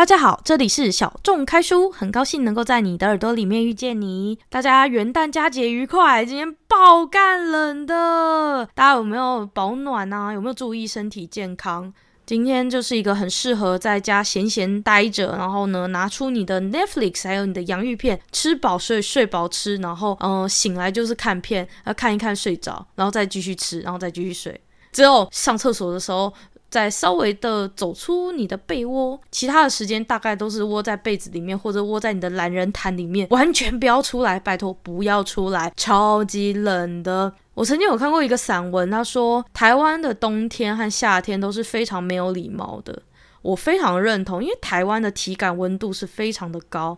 [0.00, 4.38] 大家好，这里是小众开书，很高兴能够在你的耳朵里面遇见你。
[4.48, 6.24] 大家元旦佳节愉快！
[6.24, 10.32] 今天爆干冷的，大家有没有保暖啊？
[10.32, 11.92] 有没有注意身体健康？
[12.24, 24.58] 今天就是一个很适合在家闲闲待着，然后呢，拿出你的 Netflix，还有你的洋芋片，吃饱睡，睡饱吃，然后嗯、醒来就是看片，要看一看睡着，然后再继续吃，然后再继续睡。
[24.92, 26.32] 只有上厕所的时候。
[26.70, 37.32] 再稍微的走出你的被窝，其他的时间大概都是窝在被子里面，或者窝在你的懒人毯里面，完全不要出来，拜托不要出来，超级冷的。
[37.54, 43.02] 我曾经有看过一个散文，他说台湾的冬天和夏天都是非常没有礼貌的，
[43.42, 46.96] 我非常认同，因为台湾的体感温度是非常的高，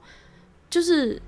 [0.69, 1.21] 就是。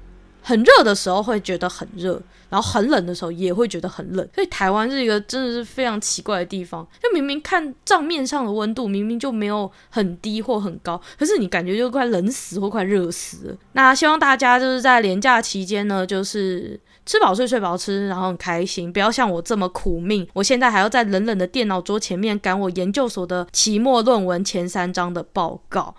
[0.45, 6.87] 很热的时候会觉得很热，然后很冷的时候也会觉得很冷，所以台湾是一个真的是非常奇怪的地方。
[7.03, 13.57] 就明明看账面上的温度明明就没有很低或很高，可是你感觉就快冷死或快热死了。
[13.73, 20.29] 那希望大家就是在连假期间呢，就是吃饱睡，睡饱吃，然后很开心，不要像我这么苦命。
[20.35, 25.95] 我现在还要在冷冷的电脑桌前面赶我研究所的期末论文前三章的报告。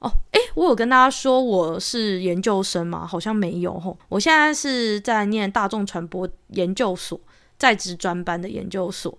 [0.00, 3.06] 哦，诶，我有跟大家说我是研究生吗？
[3.06, 3.96] 好像没有吼。
[4.08, 7.18] 我现在是在念大众传播研究所
[7.56, 9.16] 在职专班的研究所。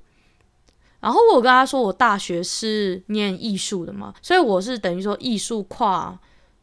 [0.99, 6.19] 然后我有跟他说我大学是念艺术的嘛，所以我是等于说艺术跨。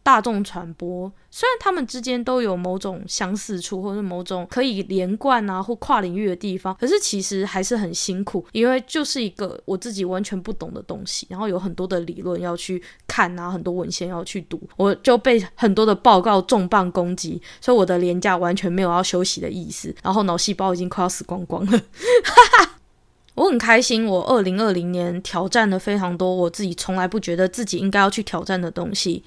[0.09, 21.82] 大众传播虽然他们之间都有某种相似处，或者某种可以连贯啊或跨领域的地方，可是其实还是很辛苦，因为就是一个我自己完全不懂的东西，然后有很多的理论要去看啊，很多文献要去读，我就被很多的报告重磅攻击，所以我的连假完全没有要休息的意思，然后脑细胞已经快要死光光了，
[23.34, 29.22] 我很开心，我二零二零年挑战了非常多我自己从来不觉得自己应该要去挑战的东西。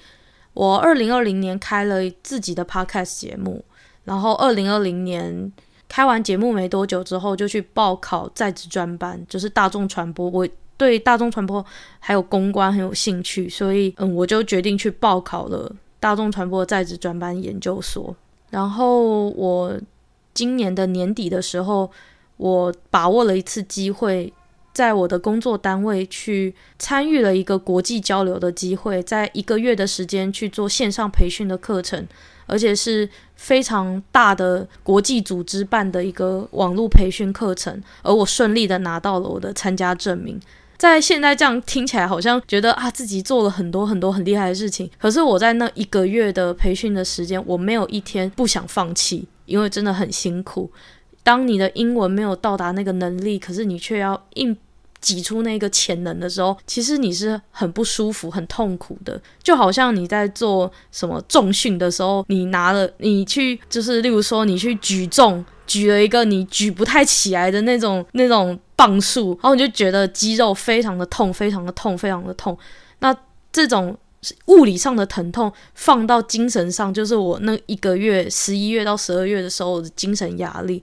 [0.54, 3.64] 我二零二零年开了自己的 podcast 节目，
[4.04, 5.50] 然后二零二零年
[5.88, 10.28] 开完节目没多久之后，就去报考在职专班，就是大众传播。
[10.28, 10.46] 我
[10.76, 11.64] 对大众传播
[11.98, 18.14] 还有公关很有兴趣，所以嗯，我就决定去报考了大众传播在职专班研究所。
[18.50, 19.74] 然后我
[20.34, 21.90] 今年的年底的时候，
[22.36, 24.32] 我把握了一次机会。
[24.72, 32.06] 在我的工作单位去参与了一个国际交流的机会，在一个月的时间去做线上培训的课程，
[32.46, 40.40] 而且是非常大的国际组织办的一个网络培训课程，而我顺利的拿到了我的参加证明。
[40.78, 50.72] 在现在这样听起来，好像觉得啊自己做了很多很多很厉害的事情，可是我在那一个月的培训的时间，我没有一天不想放弃，因为真的很辛苦。
[51.22, 54.56] 当你的英文没有到达那个能力，可是你却要硬
[55.00, 59.20] 挤出那个潜能的时候，其实你是很不舒服、很痛苦的。
[59.42, 72.56] 就好像你在做什么重训的时候，你拿了你去，就是例如说你去举重，举了一个你举不太起来的那种那种磅数，然后你就觉得肌肉非常的痛、非常的痛、非常的痛。
[73.00, 73.12] 那
[73.52, 73.96] 这种
[74.46, 80.82] 物理上的疼痛放到精神上，就是我那一个月十一月到十二月的时候的精神压力。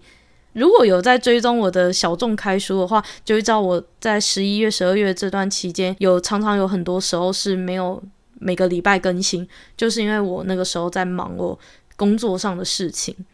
[0.53, 8.01] 如果有在追踪我的小众开书的话，就会知道我在十一月、十二月这段期间，有常常有很多时候是没有
[8.39, 11.57] 每个礼拜更新，就是因为我那个时候在忙我
[11.95, 13.15] 工作上的事情。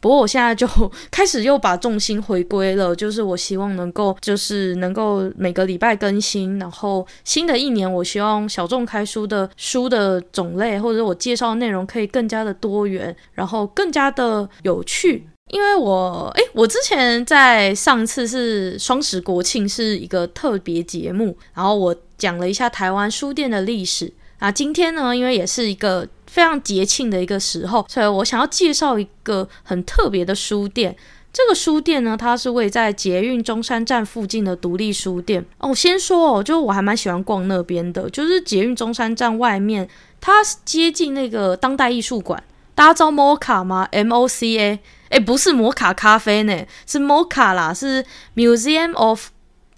[0.00, 0.64] 不过我现在就
[1.10, 6.56] 开始又把重心回归了，就是我希望能够，就是能够每个礼拜更新。
[6.58, 15.28] 然后新的一年，我希望小众开书的书的种类或者我介绍的内容可以更加的多元，然后更加的有趣。
[15.48, 24.12] 因为我诶，我之前在上次是双十国庆是一个特别节目，然后我讲了一下台湾书店的历史。
[24.40, 30.94] 那今天呢，因为也是一个非常节庆的一个时候，所以我想要介绍一个很特别的书店。
[31.32, 35.44] 这个书店呢，它是位在捷运中山站附近的独立书店。
[35.58, 39.88] 哦，先说哦，就我还蛮喜欢逛那边的，就是捷运中山站外面，
[40.20, 42.42] 它接近那个当代艺术馆。
[42.74, 44.78] 大家知道 MOCA 吗？M O C A。
[45.10, 49.28] 诶，不是摩卡咖啡呢，是摩卡啦，是 Museum of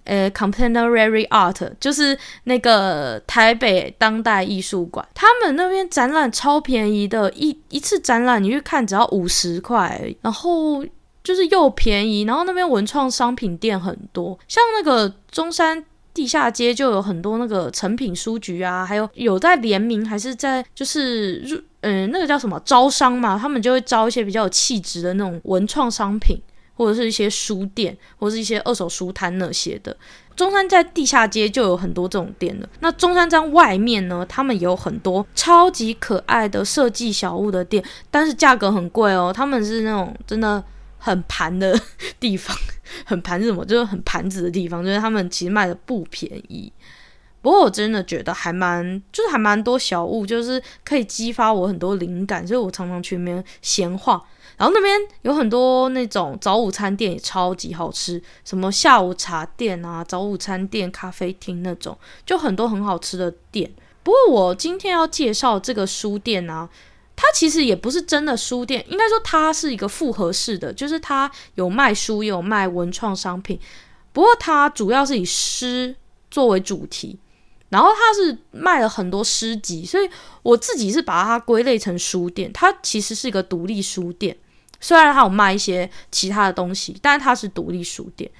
[0.05, 5.07] 呃 Contemporary Art，就是那个台北当代艺术馆。
[5.15, 10.85] 他们那边展览超便宜的，一一次展览你去看只要五十块，然后
[11.23, 21.61] 就是又便宜，然后那边文创商品店很多，像那个中山地下街就有很多那个诚品书局啊，还有有在联名还是在就是入。
[21.81, 26.39] 嗯，那个叫什么招商嘛，他们就会招一些比较有气质的那种文创商品，
[26.75, 29.97] 或者是一些书店，或者是一些二手书摊那些的。
[30.37, 32.69] 中山在地下街就有很多这种店了。
[32.81, 39.33] 那中山站外面呢，他们有很多超级可爱的设计小物的店，但是价格很贵哦。
[39.35, 40.63] 他们是那种真的
[40.97, 41.79] 很盘的
[42.19, 42.57] 地方，
[43.05, 43.65] 很盘是什么？
[43.67, 46.73] 就是很盘子的地方，就是他们其实卖的不便宜。
[47.43, 54.21] 不过我真的觉得还蛮，就是还蛮多小物，就是可以激发我很多灵感，所以我常常去那边闲晃。
[54.59, 61.97] 然后那边有很多那种早午餐店也超级好吃，什么下午茶店啊、早午餐店、咖啡厅那种，
[62.27, 63.73] 就很多很好吃的店。
[64.03, 66.69] 不过我今天要介绍这个书店啊，
[67.17, 73.59] 它其实也不是真的书店，应该说它是一个复合式的，就是它有卖书，也有卖文创商品。
[74.13, 75.97] 不过它主要是以诗
[76.31, 77.19] 作为主题，
[77.71, 80.09] 然后它是卖了很多诗集，所以
[80.43, 82.53] 我自己是把它归类成书店。
[82.53, 84.37] 它其实是一个独立书店。
[84.81, 88.31] 虽然它有卖一些其他的东西，但是它是独立书店。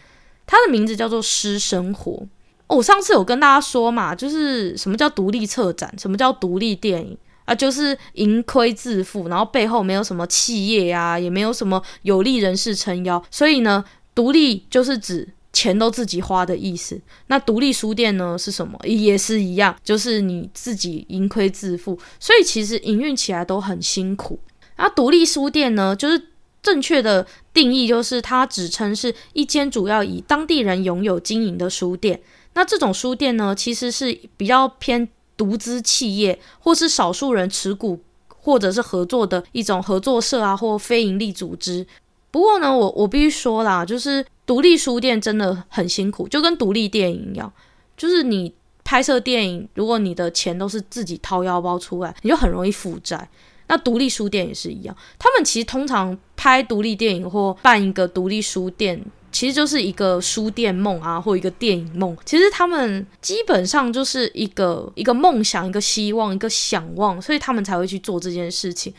[0.47, 2.27] 它的名字叫做诗生活。
[2.67, 13.23] 我上次有跟大家说嘛，就是什么叫独立策展，什么叫独立电影啊，就是盈亏自负，然后背后没有什么企业呀、也没有什么有利人士撑腰。
[13.31, 13.85] 所以呢，
[14.15, 17.01] 独立就是指钱都自己花的意思。
[17.27, 18.79] 那独立书店呢是什么？
[18.85, 21.99] 也是一样，就是你自己盈亏自负。
[22.19, 24.41] 所以其实营运起来都很辛苦。
[24.77, 26.27] 那独立书店呢，就是。
[26.63, 32.21] 正确的定义就是，它指称是一间主要以当地人拥有经营的书店。
[32.53, 35.09] 那这种书店呢，其实是比较偏
[35.39, 41.87] 独资企业，或是少数人持股，或者是合作的一种合作社啊，或非营利组织。
[42.31, 47.53] 不过呢，我我必须说啦，就是独立书店真的很辛苦，就跟独立电影一样，
[47.97, 48.53] 就是你
[48.85, 53.29] 拍摄电影，如果你的钱都是自己掏腰包出来，你就很容易负债。
[53.67, 59.01] 那独立书店也是一样，他们其实通常拍独立电影或办一个独立书店，
[59.31, 62.17] 其实就是一个书店梦啊，或一个电影梦。
[62.25, 68.93] 其实他们基本上就是一个一个梦想、一个希望、一个想望，所以他们才会去做这件事情。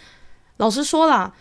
[0.55, 1.33] 老实说啦，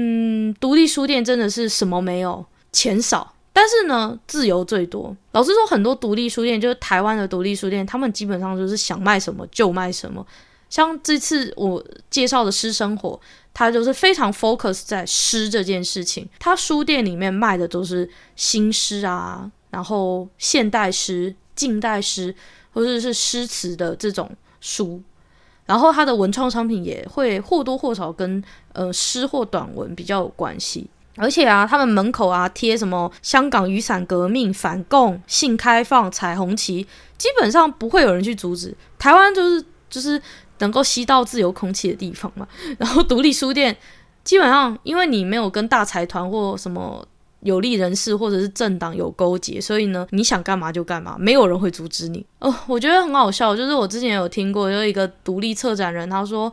[0.00, 5.16] 嗯，独立书店真的是什么没有，钱少，但是呢，自由最多。
[5.32, 10.24] 老实说，很多独立书店就是台湾的独立书店，他们基本上就是想卖什么就卖什么。
[10.70, 13.20] 像这次我介绍的诗生活，
[13.52, 16.28] 它就是非常 focus 在诗这件事情。
[16.38, 22.32] 它书店里面卖的都是新诗啊，然后现代诗、近代诗
[22.72, 24.30] 或者是诗词的这种
[24.60, 25.02] 书。
[25.68, 28.42] 然后它的文创商品也会或多或少跟
[28.72, 30.90] 呃诗或短文比较有关系。
[31.16, 36.84] 而且啊，他们门口啊贴什么香港雨伞革命、反共、性开放、彩虹旗，
[37.16, 38.76] 基本上不会有人去阻止。
[38.98, 40.20] 台湾就是就是。
[40.60, 42.44] 能够吸到自由空气的地方嘛，
[42.80, 43.76] 然后独立书店
[44.24, 47.06] 基本上，因为你没有跟大财团或什么
[47.40, 52.24] 有利人士或者是政党有勾结，所以呢，你想干嘛就干嘛，没有人会阻止你。
[52.38, 56.52] 哦，我觉得很好笑，就是我之前有听过有一个独立策展人，他说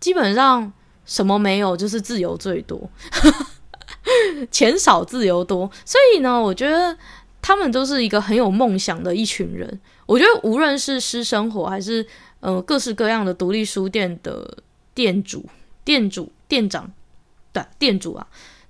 [0.00, 0.72] 基本上
[1.04, 2.90] 什么没有，就是自由最多，
[4.50, 5.70] 钱少自由多。
[5.84, 6.96] 所以呢，我觉得
[7.40, 9.80] 他们都是一个很有梦想的一群人。
[10.06, 12.06] 我觉得无论是私生活还是。
[12.40, 14.58] 呃，各式各样的独立书店的
[14.94, 15.44] 店主、
[15.84, 16.92] 店主、店长
[17.52, 18.24] 的店主啊，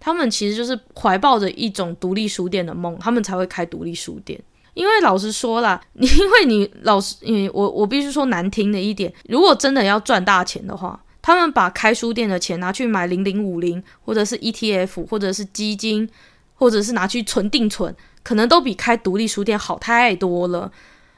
[0.07, 4.41] 他们其实就是怀抱着一种独立书店的梦，他们才会开独立书店。
[4.73, 16.09] 因为老实说啦，你 因为你老实，你我我必须说难听的一点，如果真的要赚大钱的话，他们把开书店的钱拿去买零零五零，或者是 ETF，或者是基金，
[16.55, 20.71] 或者是拿去存定存，可能都比开独立书店好太多了。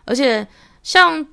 [0.06, 0.48] 而且
[0.82, 1.26] 像。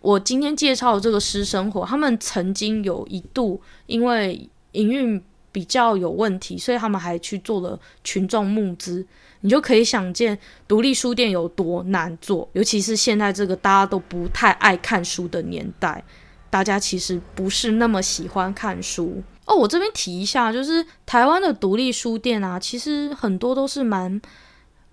[0.00, 9.06] 我今天介绍的这个私生活，他们曾经有一度因为营运比较有问题，所以他们还去做了群众募资。
[9.42, 16.02] 你就可以想见独立书店有多难做，尤其是现在这个大家都不太爱看书的年代，
[16.48, 19.54] 大家其实不是那么喜欢看书哦。
[19.54, 24.20] 我这边提一下，就是台湾的独立书店啊，其实很多都是蛮。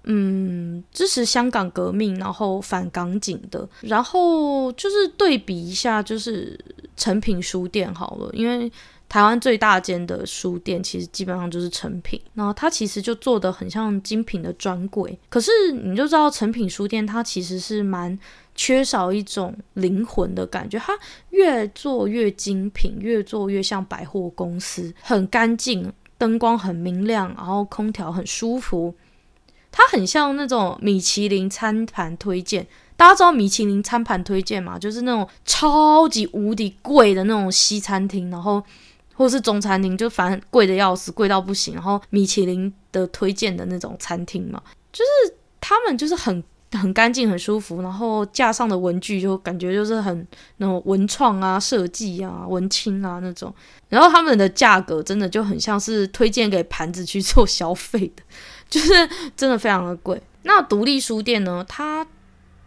[0.05, 6.57] 嗯，支持香港革命，然后反港警的，然后就是对比一下，就是
[6.95, 8.71] 成品书店好了，因为
[9.09, 18.17] 台湾最大间的书店其实基本上就是成品，然后它其实就做得很像精品的专柜，可是你就知道成品书店它其实是蛮
[18.53, 20.93] 缺少一种灵魂的感觉，它
[21.31, 28.93] 越做越精品，越做越像百货公司，很干净，灯光很明亮，然后空调很舒服。
[29.71, 34.77] 它很像那种米其林餐盘推荐，大家知道米其林餐盘推荐嘛？
[34.77, 38.63] 就是那种超级无敌贵的那种西餐厅，然后
[39.19, 41.73] 或是中餐厅，就反正贵的要死，贵到不行。
[41.73, 53.53] 然后米其林的推荐的那种餐厅嘛，就是他们就是很很干净、很舒服，然后架上的文具就感觉就是很那种文创啊、设计啊、文青啊那种。
[53.89, 58.23] 然后他们的价格真的就很像是推荐给盘子去做消费的，
[58.69, 58.93] 就是
[59.35, 60.21] 真的非常的贵。
[60.43, 61.65] 那独立书店呢？
[61.67, 62.07] 它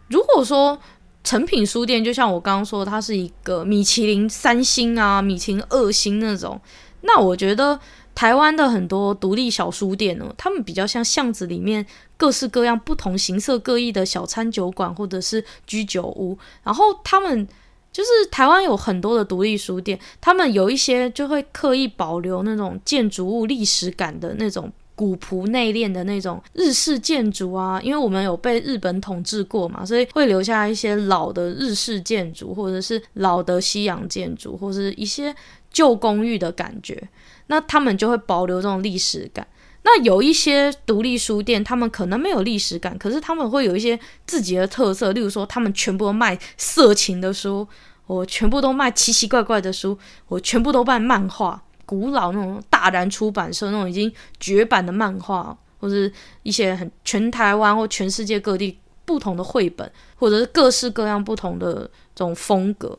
[0.09, 0.77] 如果说
[1.23, 6.59] 成品书店，就像我刚刚说，它是一个米其林三星啊、米其林二星那种。
[7.01, 7.79] 那我觉得
[8.13, 11.85] 台湾的很多独立小书店呢，他们比较像巷子里面
[12.17, 16.37] 各式各样、不同形色各异的小餐酒馆或者是居酒屋。
[16.63, 17.47] 然后他们
[17.91, 24.71] 就是台湾有很多的独立书店，他们有一些就会刻意保留那种建筑物历史感的那种。
[24.95, 35.35] 古朴内敛的那种日式建筑啊，因为我们有被日本统治过嘛，所以会留下一些老的日式建筑，或者是老的西洋建筑，或者是一些
[35.71, 37.01] 旧公寓的感觉。
[37.47, 39.45] 那他们就会保留这种历史感。
[39.85, 47.67] 那有一些独立书店，他们可能没有历史感，可是他们会有一些自己的特色，例如说，他们全部卖色情的书，
[48.07, 49.97] 我全部都卖奇奇怪怪的书，
[50.29, 51.61] 我全部都卖漫画。
[51.85, 55.95] 古老那种大然出版社那种已经绝版的漫画，或者
[56.43, 62.97] 一些很全台湾或全世界各地不同的绘本，或者是各式各样不同的这种风格。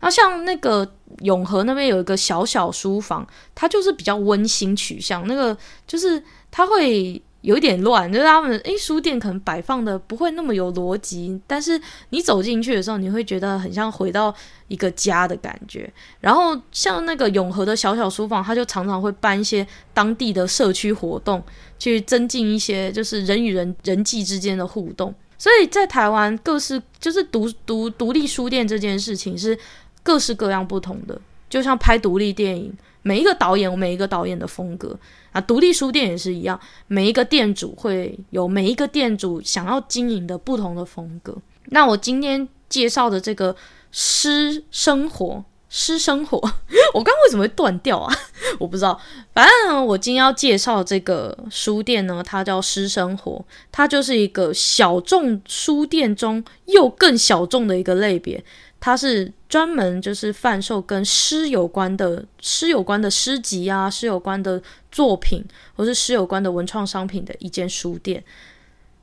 [0.00, 0.88] 那像那个
[1.20, 7.20] 永和那边有一个小小书房，它就是比较温馨取向，那个就是它会。
[7.48, 14.34] 有点乱，就是他们诶，书店可能摆放的不会那么有逻辑，但是你走进去的时候，你会觉得很像回到
[14.66, 15.90] 一个家的感觉。
[16.20, 21.42] 然后像那个永和的小小书房，他就常常会办一些当地的社区活动，
[21.78, 25.14] 去增进一些就是人与人人际之间的互动。
[25.38, 29.58] 所以在台湾，各式就是独独独立书店这件事情是
[30.02, 32.70] 各式各样不同的，就像拍独立电影。
[33.08, 34.94] 每一个导演有每一个导演的风格
[35.32, 41.34] 啊，独立书店也是一样，每一个店主会有每一个店主想要经营的不同的风格。
[41.70, 43.56] 那我今天介绍的这个
[43.90, 46.36] 诗生活，诗生活，
[46.92, 48.14] 我刚为什么会断掉啊？
[48.60, 49.00] 我不知道。
[49.32, 58.42] 反正，我今天要介绍这个书店呢，它叫诗生活，它就是一个小众书店中又更小众的一个类别。
[58.80, 65.44] 它是专门就是贩售跟诗有关的诗有关的诗集啊，诗有关的作品，
[65.74, 68.22] 或是诗有关的文创商品的一间书店。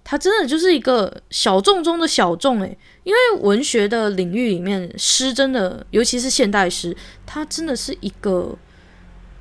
[0.04, 8.56] 它真的就是一个小众中的小众诶，因为文学的领域里面，诗真的，尤其是现代诗，它真的是一个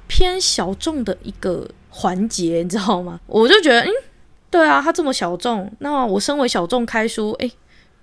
[0.09, 3.21] 偏小众的一个环节，你知道吗？
[3.27, 3.91] 我就觉得，嗯，
[4.51, 7.53] 对啊，它这么小众，那我身为小众开书，诶。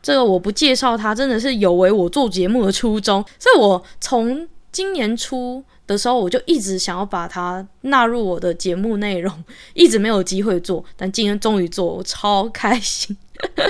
[0.01, 3.23] 这个我不介绍它，真的是有违我做节目的初衷。
[3.37, 9.43] 所以我从今年初的时候，我就一直想要把它纳入我的节目内容，
[9.73, 13.15] 一直没有机会做，但今天终于做，我超开心。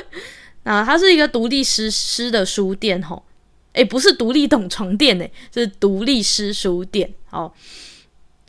[0.63, 3.23] 那它是一个独立诗诗的书店，吼，
[3.73, 7.11] 诶，不是独立懂床店，诶，是独立诗书店。
[7.25, 7.53] 好，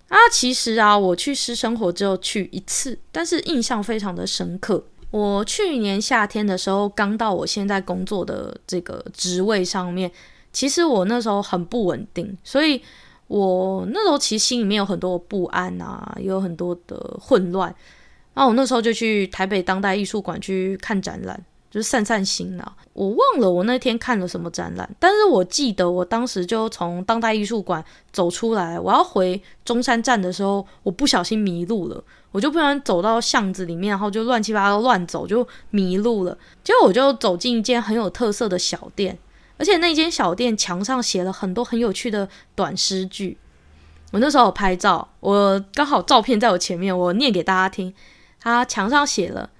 [0.08, 4.84] 啊，其实啊，我去诗生活只有去一次，但是印象非常的深刻。
[5.12, 10.11] 我去年夏天的时候刚到我现在工作的这个职位上面，
[10.52, 12.83] 其实我那时候很不稳定，所以
[13.28, 17.73] 我那时候其实心里面有很多不安啊，也有很多的混乱。
[18.35, 21.40] 然后我那时候就去台北当代艺术馆去看展览。
[21.73, 22.76] 就是散散心了。
[22.92, 36.36] 我忘了我那天看了什么展览，但是我记得我当时就从当代艺术馆走出来，我要回中山站的时候，我不小心迷路了，我就不小心走到巷子里面，然后就乱七八糟乱走，就迷路了。
[36.64, 39.18] 结果我就走进一间很有特色的小店，
[39.58, 43.38] 而且那间小店墙上写了很多很有趣的短诗句。
[44.10, 47.94] 我那时候有拍照，我刚好照片在我前面，我念给大家听。
[48.40, 49.50] 他墙上写了。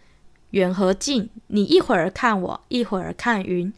[0.51, 3.73] 远和近，你一会儿看我，一会儿看云。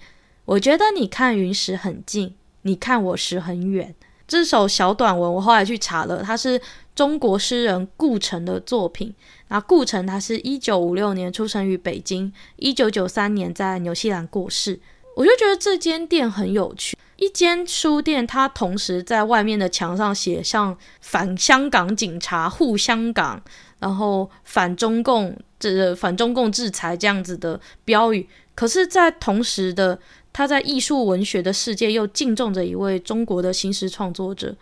[0.44, 3.94] 我觉得你看云时很近，你看我时很远。
[4.26, 6.60] 这首小短文我后来去查了，它是
[6.94, 9.14] 中国诗人顾城的作品。
[9.48, 14.80] 那顾城他是一九五六年出生于北京，一九九三年在纽西兰过世。
[15.16, 23.40] 我就觉得这间店很有趣，一间书店，它同时在外面的墙上写上反香港警察护香港，
[23.78, 25.36] 然后反中共。
[25.70, 29.98] 是反中共制裁这样子的标语，可是，在同时的，
[30.34, 34.56] 他在艺术文学的世界又敬重着一位中国的新诗创作者，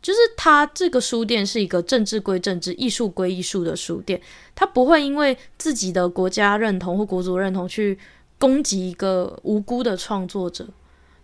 [0.00, 4.22] 就是他这个书店是一个政治归政治、艺术归艺术的书店，
[4.54, 7.98] 他不会因为自己的国家认同或国族认同去
[8.38, 10.64] 攻击一个无辜的创作者，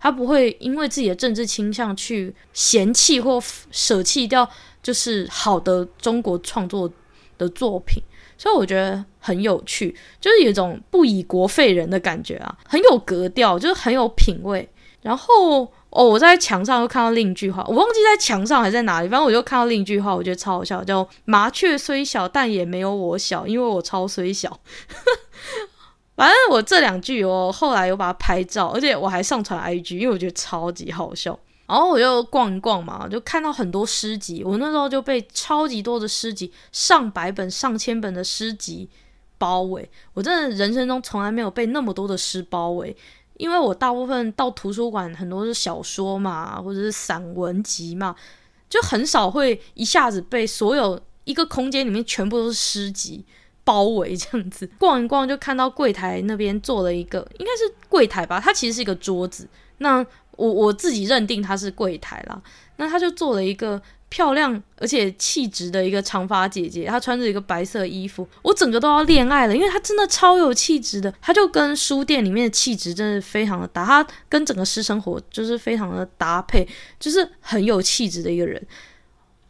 [0.01, 4.49] 他不会因为自己的政治倾向去嫌弃或舍弃掉，
[4.83, 6.91] 就是好的中国创作
[7.37, 8.03] 的作品。
[8.37, 14.67] 所以我觉得很有趣，就是有一种不以国废人的感觉啊，很有格调，就是很有品味。
[15.01, 15.61] 然后
[15.91, 24.59] 哦，我在墙上又看到另一句话，我忘记在墙上还是在哪里，反正我就看到另一句话，我觉得超好笑，叫“麻雀虽小，但也没有我小，因为我超虽小。
[26.17, 31.39] ”反正我这两句，我后来有把它拍照，而且我还上传 IG，因为我觉得超级好笑。
[31.67, 34.43] 然后我就逛一逛嘛，就看到很多诗集。
[34.43, 38.87] 我那时候就被超级多的诗集，上百本、上千本的诗集
[39.37, 39.89] 包围。
[40.13, 42.95] 我真的人生中从来没有被那么多的诗包围，
[43.37, 48.15] 因为我大部分到图书馆很多是小说嘛，或者是散文集嘛，
[48.69, 53.25] 就很少会一下子被所有一个空间里面全部都是诗集
[53.63, 54.69] 包围这样子。
[54.77, 59.47] 逛一逛就看到柜台那边坐了一个，应该是柜台吧，它其实是一个桌子。
[59.79, 60.05] 那
[60.35, 62.41] 我我自己认定她是柜台啦，
[62.77, 76.67] 那她就做了一个漂亮而且气质的一个长发姐姐，她穿着一个白色衣服，我整个都要恋爱了，因为她真的超有气质的，她就跟书店里面的气质真的非常的搭，她跟整个私生活就是非常的搭配，
[76.99, 78.61] 就是很有气质的一个人。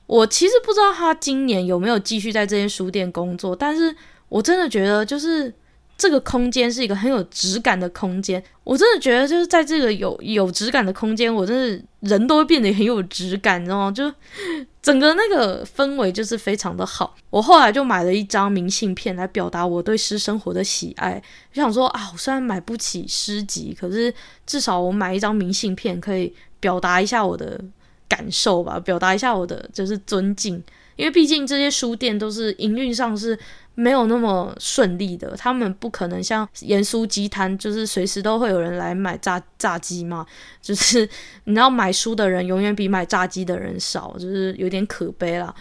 [0.07, 3.95] 我其实不知道她今年有没有继续在这间书店工作，但是
[4.29, 5.53] 我真的觉得就是。
[5.97, 13.91] 这个空间是一个很有质感的空间，我真的觉得就是在这个有有质感的空间，我真的人都会变得很有质感，你知道吗？
[13.91, 14.11] 就
[14.81, 17.15] 整个那个氛围就是非常的好。
[17.29, 21.21] 我后来就买了一张明信片来表达我对诗生活的喜爱，
[21.53, 24.13] 就想说啊，我虽然买不起诗集，可是
[24.45, 27.59] 至少我买一张明信片可以表达一下我的
[28.09, 30.61] 感受吧，表达一下我的就是尊敬，
[30.95, 33.37] 因为毕竟这些书店都是营运上是。
[33.77, 40.25] 没有那么顺利的，他们不可能像盐酥鸡摊，就是随时都会有人来买炸炸鸡嘛。
[40.61, 41.01] 就是
[41.43, 45.53] 你知道买书的人永远比买炸鸡的人少，就是有点可悲啦。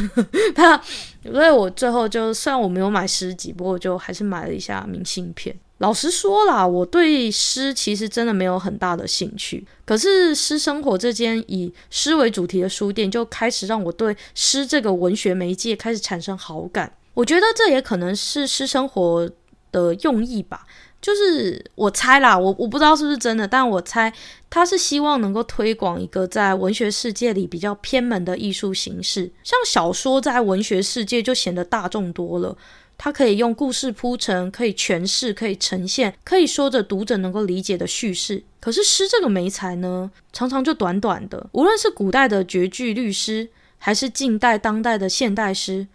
[0.56, 0.80] 他，
[1.22, 5.54] 所以我最后就虽然我没有买诗集，不过我就还是买了一下明信片。
[5.78, 16.92] 老实说啦，我对诗其实真的没有很大的兴趣，可是诗生活这间以诗为主题的书店，就开始让我对诗这个文学媒介开始产生好感。
[17.14, 19.30] 我觉得这也可能是诗生活
[19.70, 20.66] 的用意吧，
[21.00, 24.12] 就是我猜啦，我我不知道是不是真的，但我猜
[24.50, 32.56] 他是希望能够推广一个在文学世界里比较偏门的艺术形式，像小说在文学世界就显得大众多了，
[32.98, 38.42] 它可以用故事铺陈，可以诠释，可以呈现，可以说着读者能够理解的叙事。
[38.58, 45.86] 可是诗这个媒材呢，常常就短短的，无论是古代的绝句律诗，还是近代当代的现代诗。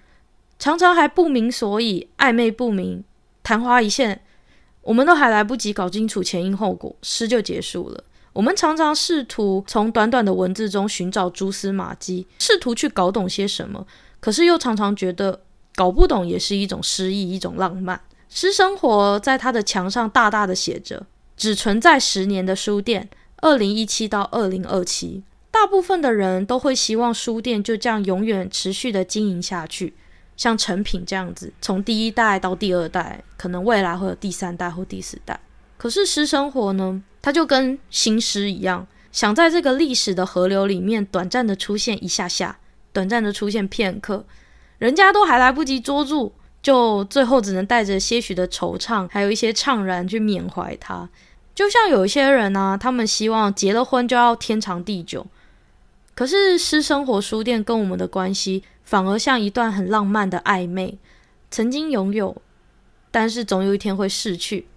[0.57, 3.03] 常常还不明所以，暧昧不明，
[3.43, 4.21] 昙花一现，
[4.83, 8.05] 我们都还来不及搞清楚前因后果，诗就结束了。
[8.31, 13.85] 我们常常试图从短短的文字中寻找蛛丝马迹，试图去搞懂些什么，
[14.21, 15.41] 可是又常常觉得
[15.75, 17.99] 搞不懂也是一种诗意，一种浪漫。
[18.29, 21.05] 诗生活在他的墙上大大的写着
[21.37, 29.93] ：“只存在十年的书店，二零一七到二零二七。”大部分的人都会希望书店就这样永远持续的经营下去。
[30.35, 35.39] 像成品这样子，从第一代到第二代，可能未来会有第三代或第四代。
[35.77, 42.57] 可是诗生活呢，它就跟新诗一样，想在这个历史的河流里面短暂的出现一下下，
[42.91, 44.25] 短暂的出现片刻，
[44.83, 51.07] 人家都还来不及捉住，就最后只能带着些许的惆怅，还有一些怅然去缅怀他。
[51.55, 55.25] 就像有一些人呢、啊，他们希望结了婚就要天长地久，
[56.13, 58.61] 可是私生活书店跟我们的关系。
[58.83, 60.97] 反而像一段很浪漫的暧昧，
[61.49, 62.35] 曾经拥有，
[63.09, 64.67] 但是总有一天会逝去。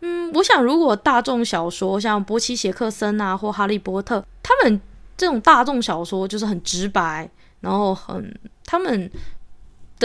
[0.00, 4.80] 嗯，我想如果大众小说像波奇杰克森啊或哈利波特，他们
[5.18, 7.28] 这种大众小说就是很直白，
[7.60, 8.34] 然后很
[8.64, 9.08] 他们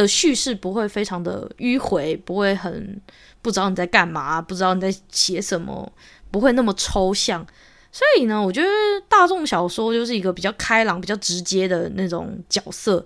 [0.01, 3.01] 的叙事不会非常的迂回，不会很
[3.41, 5.91] 不知道你在干嘛，不知道你在写什么，
[6.29, 7.45] 不会那么抽象。
[7.91, 8.67] 所以呢，我觉得
[9.09, 13.05] 大众小说就是一个比较开朗、比较直接的那种角色。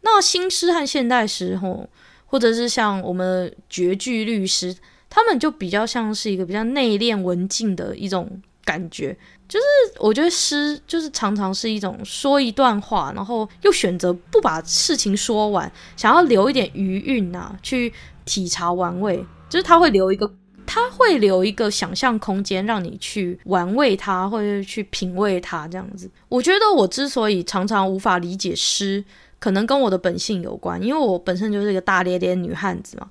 [0.00, 1.86] 那新诗和现代诗，吼，
[2.24, 4.74] 或者是像我们绝句律诗，
[5.10, 9.16] 他们就比较像是一个比较内敛文静的一种感觉。
[9.48, 9.64] 就是
[10.00, 17.90] 我觉得诗就是常常是一种说一段话，然后又选择不把事情说完，想要留一点余韵啊，去
[18.26, 19.24] 体察玩味。
[19.48, 20.30] 就是他会留一个，
[20.66, 26.10] 他会留一个想象空间，让你去玩味它，或者去品味它这样子。
[26.28, 29.02] 我觉得我之所以常常无法理解诗。
[29.38, 33.06] 可能跟我的本性有关，因为我本身就是一个大咧咧女汉子嘛。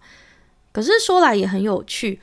[0.71, 2.19] 可是说来也很有趣，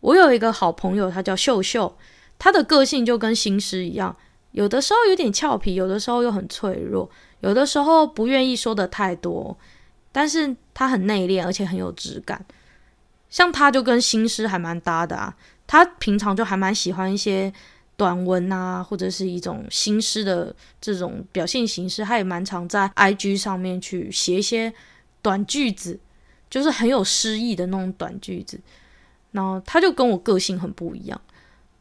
[0.00, 1.96] 我有一个好朋友，她叫秀秀，
[2.38, 4.14] 他的个性就跟新诗一样，
[4.52, 7.08] 有的时候有点俏皮，有的时候又很脆弱，
[7.40, 9.56] 有的时候不愿意说的太多，
[10.12, 12.44] 但是他很内敛，而且很有质感。
[13.30, 15.34] 像他就跟新诗还蛮搭的啊，
[15.66, 17.52] 他平常就还蛮喜欢一些
[17.96, 24.72] 短文啊，或者是一种新诗的这种表现形式，他也蛮常在 IG 上面去写一些
[25.20, 25.98] 短句子，
[26.48, 28.60] 就是很有诗意的那种短句子。
[29.32, 31.20] 然后他就跟我个性很不一样，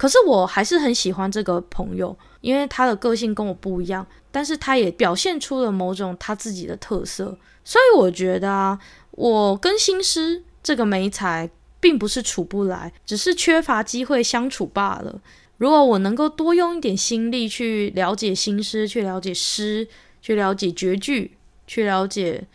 [0.03, 8.77] 可是我还是很喜欢这个朋友，因为他的个性跟我不一样，但是他也表现出了某种他自己的特色，所以我觉得啊，
[9.11, 15.21] 我跟新诗这个媒材并不是处不来，只是缺乏机会相处罢了。
[15.55, 19.87] 如果我能够多用一点心力去了解新诗，去了解诗，
[20.21, 22.45] 去了解绝句，去了解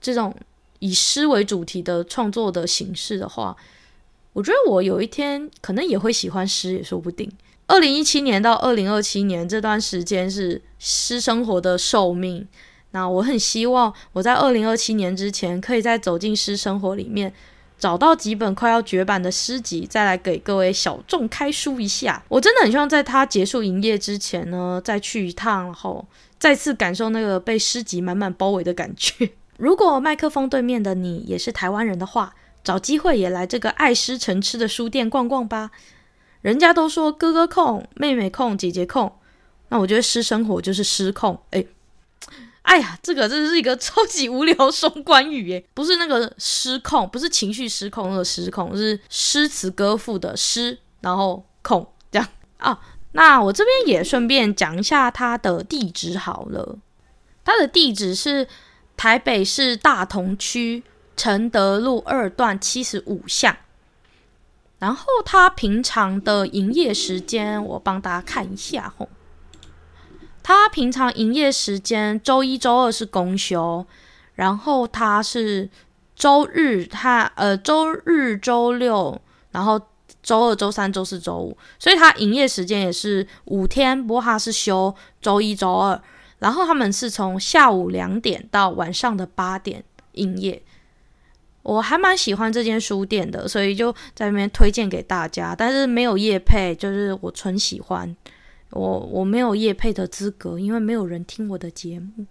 [0.00, 0.34] 这种
[0.80, 3.56] 以诗为主题的创作的形式的话，
[4.32, 7.30] 我觉得我有一天可能也会喜欢诗，也说不定。
[7.66, 12.46] 二零一七年到二零二七年这段时间是诗生活的寿命，
[12.90, 17.32] 那我很希望我在二零二七年之前，可以再走进诗生活里面，
[17.78, 22.22] 找到几本快要绝版的诗集，再来给各位小众开书一下。
[22.28, 26.04] 我真的很希望在它结束营业之前呢，再去一趟，然后
[26.38, 29.30] 再次感受那个被诗集满满包围的感觉。
[29.56, 32.34] 如果麦克风对面的你也是台湾人的话，
[32.64, 35.70] 找机会也来这个爱诗成痴的书店逛逛吧。
[36.40, 39.12] 人家都说哥哥控、妹妹控、姐姐控，
[39.68, 41.40] 那我觉得诗生活就是失控。
[41.50, 41.64] 哎，
[42.62, 45.64] 哎呀，这个真是一个超级无聊双关语耶！
[45.72, 52.80] 不是那个失控，不是情绪失控那个失控，是诗词歌赋的诗，然后控这样啊。
[53.12, 56.78] 那我这边也顺便讲一下它的地址好了，
[57.44, 58.48] 它的地址是
[58.96, 60.82] 台北市大同区。
[61.16, 63.56] 承德路二段七十五巷，
[64.78, 69.08] 然后他平常的营业时间，我帮大家看一下吼。
[70.42, 73.86] 他平常营业时间，周一、周二是公休，
[74.34, 75.70] 然后他是
[76.16, 79.20] 周日他呃周日、周六，
[79.52, 79.80] 然后
[80.20, 86.02] 周二、周三、周四、周五，所以他营业时间也是五天，不过他是休周一、周二，
[86.40, 90.60] 然后他们是从下午两点到晚上的八点营业。
[91.62, 95.54] 我还蛮喜欢这间书店的，所以就在那边推荐给大家。
[95.56, 98.16] 但是没有业配，就是我纯喜欢。
[98.70, 102.26] 我我没有业配的资格，因为没有人听我的节目。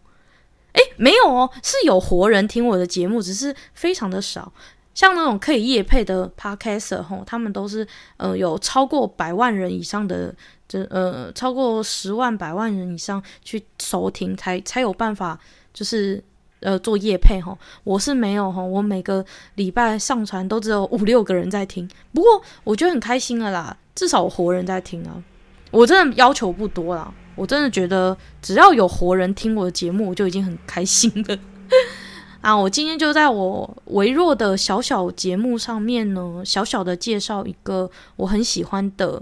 [0.74, 4.52] 诶，没有哦，是有活人听我的节目，只是非常的少。
[4.94, 10.36] 像那种可以业配的 Podcaster 吼，他们都是呃有超过百万人以上的，
[10.68, 15.40] 这呃超过十万百万人以上去收听，才才有办法
[15.74, 16.22] 就是。
[16.62, 25.24] 呃，做业配吼，我是没有吼，我每个礼拜上传都只有五六个人在听，不过我觉得很开心了啦，至少有活人在听啊，
[25.72, 31.38] 我真的要求不多啦，我真的觉得只要有活人听我的节目，我就已经很开心了。
[32.42, 39.22] 啊，我今天就在我微弱的小小节目上面呢，小小的介绍一个我很喜欢的、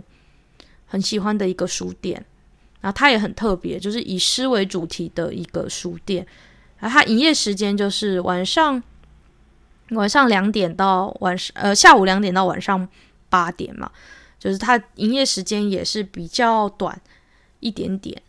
[0.85, 2.25] 很喜欢的一个书店，
[2.81, 6.27] 然后它也很特别，就是以诗为主题的一个书店。
[6.79, 8.81] 而它营业时间就是晚上
[9.91, 12.87] 晚上两点到晚上呃下午两点到晚上
[13.29, 13.91] 八点嘛，
[14.39, 16.99] 就是它营业时间也是比较短
[17.59, 18.21] 一点点，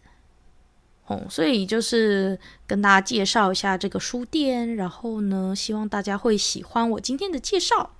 [1.06, 7.90] 哦，所以就是跟大家介绍一下这个书店，然后呢，希望大家会喜欢我今天的介绍。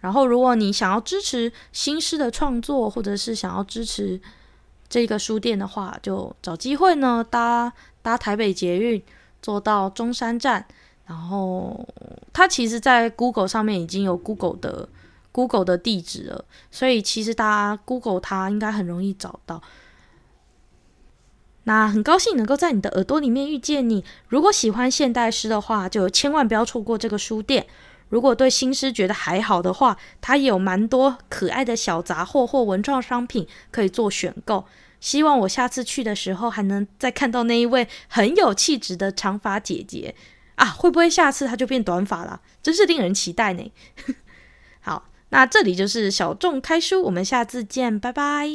[0.00, 4.20] 然后，如果你想要支持新诗的创作，或者是想要支持
[4.86, 9.02] 这个书店的话，就找机会呢搭搭台北捷运。
[9.44, 10.64] 坐到中山站，
[11.04, 11.86] 然后
[12.32, 14.88] 它其实，在 Google 上面已经有 Google 的
[15.32, 19.60] Google 的地址了，所以其实大家 Google 它应该很容易找到。
[21.64, 24.02] 那很高兴能够在你的耳朵里面遇见你。
[24.28, 27.66] 如果喜欢现代诗的话，就千万不要错过这个书店。
[28.08, 34.64] 如果对新诗觉得还好的话，它也有蛮多可爱的小杂货或文创商品可以做选购。
[35.04, 40.14] 希望我下次去的时候还能再看到那一位很有气质的长发姐姐
[40.54, 40.64] 啊！
[40.64, 42.40] 会不会下次她就变短发了？
[42.62, 43.70] 真是令人期待呢。
[44.80, 48.48] 好，那这里就是小众开书，我们下次见，拜拜。